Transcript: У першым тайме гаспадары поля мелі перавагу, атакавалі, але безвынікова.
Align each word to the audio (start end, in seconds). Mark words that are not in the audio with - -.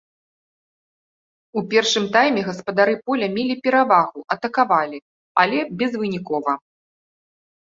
У 1.61 1.61
першым 1.73 2.07
тайме 2.15 2.41
гаспадары 2.47 2.95
поля 3.09 3.27
мелі 3.35 3.55
перавагу, 3.69 4.19
атакавалі, 4.37 4.99
але 5.45 5.59
безвынікова. 5.85 6.53